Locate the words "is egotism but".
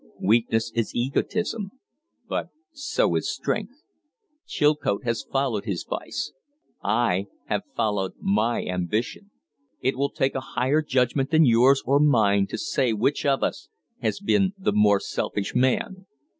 0.73-2.47